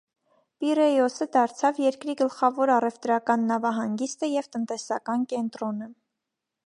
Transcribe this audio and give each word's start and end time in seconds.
Պիրեյոսը 0.63 1.27
դարձավ 1.35 1.81
երկրի 1.83 2.15
գլխավոր 2.21 2.73
առևտրական 2.77 3.45
նավահանգիստը 3.53 4.31
և 4.31 4.49
տնտեսական 4.57 5.29
կենտրոնը։ 5.35 5.93